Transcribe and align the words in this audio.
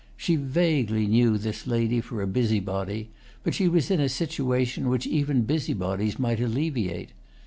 She 0.17 0.35
vaguely 0.35 1.05
knew 1.05 1.37
this 1.37 1.67
lady 1.67 2.01
for 2.01 2.23
a 2.23 2.27
busybody, 2.27 3.09
but 3.43 3.53
she 3.53 3.67
was 3.67 3.91
in 3.91 3.99
a 3.99 4.09
situation 4.09 4.89
which 4.89 5.05
even 5.05 5.43
busybodies 5.43 6.17
might 6.17 6.39
alleviate. 6.41 7.09